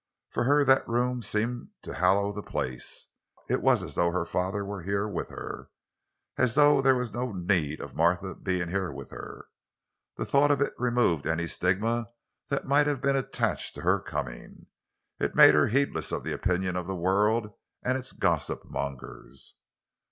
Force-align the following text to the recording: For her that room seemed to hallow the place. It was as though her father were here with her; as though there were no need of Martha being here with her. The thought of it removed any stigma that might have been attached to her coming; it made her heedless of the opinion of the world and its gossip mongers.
For 0.31 0.45
her 0.45 0.65
that 0.65 0.87
room 0.87 1.21
seemed 1.21 1.69
to 1.83 1.93
hallow 1.93 2.31
the 2.31 2.41
place. 2.41 3.09
It 3.47 3.61
was 3.61 3.83
as 3.83 3.93
though 3.93 4.09
her 4.09 4.25
father 4.25 4.65
were 4.65 4.81
here 4.81 5.07
with 5.07 5.29
her; 5.29 5.69
as 6.39 6.55
though 6.55 6.81
there 6.81 6.95
were 6.95 7.05
no 7.13 7.31
need 7.33 7.79
of 7.79 7.93
Martha 7.93 8.33
being 8.33 8.69
here 8.69 8.91
with 8.91 9.11
her. 9.11 9.45
The 10.17 10.25
thought 10.25 10.49
of 10.49 10.59
it 10.59 10.73
removed 10.79 11.27
any 11.27 11.45
stigma 11.45 12.09
that 12.47 12.65
might 12.65 12.87
have 12.87 12.99
been 13.03 13.15
attached 13.15 13.75
to 13.75 13.81
her 13.81 13.99
coming; 13.99 14.65
it 15.19 15.35
made 15.35 15.53
her 15.53 15.67
heedless 15.67 16.11
of 16.11 16.23
the 16.23 16.33
opinion 16.33 16.75
of 16.75 16.87
the 16.87 16.95
world 16.95 17.53
and 17.83 17.95
its 17.95 18.11
gossip 18.11 18.65
mongers. 18.65 19.53